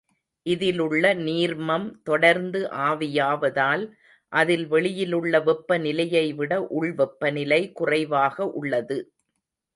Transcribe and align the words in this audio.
இதிலுள்ள 0.45 1.13
நீர்மம் 1.17 1.85
தொடர்ந்து 2.03 2.59
ஆவியாவதால், 2.85 3.83
அதில் 4.33 4.65
வெளியிலுள்ள 4.67 5.41
வெப்ப 5.41 5.77
நிலையைவிட 5.77 6.51
உள் 6.71 6.91
வெப்பநிலை 6.93 7.61
குறைவாக 7.71 8.51
உள்ளது. 8.53 8.99